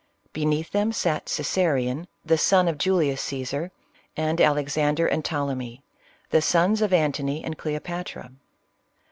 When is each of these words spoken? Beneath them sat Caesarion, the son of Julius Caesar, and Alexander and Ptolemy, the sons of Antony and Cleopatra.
Beneath 0.33 0.71
them 0.71 0.91
sat 0.91 1.25
Caesarion, 1.27 2.07
the 2.25 2.35
son 2.35 2.67
of 2.67 2.79
Julius 2.79 3.21
Caesar, 3.21 3.71
and 4.17 4.41
Alexander 4.41 5.05
and 5.05 5.23
Ptolemy, 5.23 5.83
the 6.31 6.41
sons 6.41 6.81
of 6.81 6.91
Antony 6.91 7.43
and 7.43 7.55
Cleopatra. 7.55 8.31